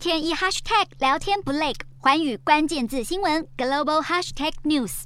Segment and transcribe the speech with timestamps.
[0.00, 5.02] 天一 hashtag 聊天不累，寰宇关键字新闻 global hashtag news。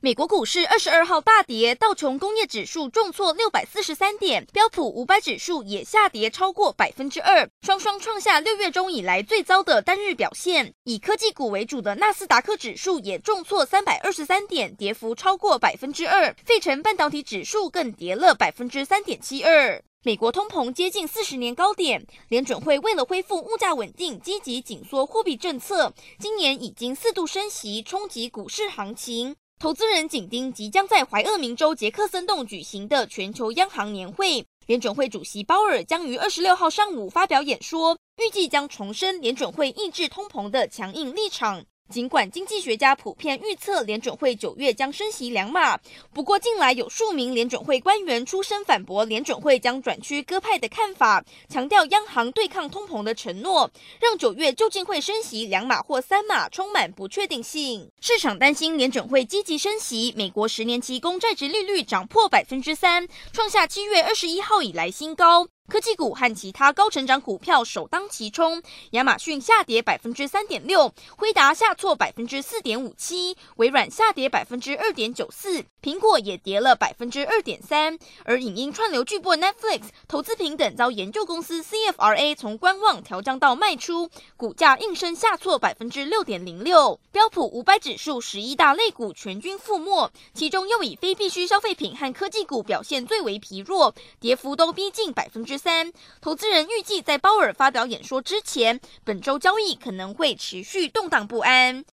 [0.00, 10.72] 美国股市二十二号大跌，道琼工业指数重挫六百四十三点，标普五百指数也下跌超过百分之二，双双创下六月中以来最糟的单日表现。
[10.84, 19.82] 以科技股为主的纳斯达克指数也重挫三百二十三点，跌幅超过百分之二，费城半导体指数更跌了百分之三点七二。
[20.08, 29.36] 美国通膨接近四十年高点，联准会为了恢复物价稳定，积极紧缩货币政策，今年已经四度升息，冲击股市行情。
[29.58, 41.66] 投资人紧盯即将在怀俄明州杰克森洞举行的全球央行年会，联准会主席鲍尔将于二十六号上午发表演说，预计将重申联准会抑制通膨的强硬立场。
[41.90, 45.78] 尽管经济学家普遍预测联准会九月将升息两码，
[46.12, 53.70] 不过近来有数名联准会官员出声反驳联准会将转趋鸽派的看法，强调央行对抗通膨的承诺，
[54.00, 57.90] 让九月究竟会升息两码或三码充满不确定性。
[58.00, 65.48] 市场担心联准会积极升息，美国十年期公债殖利率涨破百分之三，创下七月二十一号以来新高。
[65.68, 77.98] 科技股和其他高成长股票首当其冲，亚马逊下跌百分之三点六，辉达下挫百分之四点五七，微软下跌百分之二点九四，苹果也跌了百分之二点三。
[78.24, 86.98] 而影音串流巨擘 Netflix 投资平等遭研究公司 CFRA 从观望调降到卖出，股价应声下挫百分之六点零六。
[87.12, 101.84] 标普五百指数十一大类股全军覆没，其中又以非必需消费品和科技股表现最为疲弱，跌幅都逼近百分之三，投资人预计在鲍尔发表演说之前，本周交易可能会持续动荡不安。